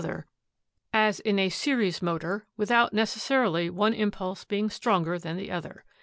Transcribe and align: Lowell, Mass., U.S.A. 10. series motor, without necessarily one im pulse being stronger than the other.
Lowell, 0.03 0.23
Mass., 0.93 1.21
U.S.A. 1.25 1.35
10. 1.37 1.49
series 1.51 2.01
motor, 2.01 2.47
without 2.57 2.91
necessarily 2.91 3.69
one 3.69 3.93
im 3.93 4.09
pulse 4.09 4.43
being 4.43 4.71
stronger 4.71 5.19
than 5.19 5.37
the 5.37 5.51
other. 5.51 5.85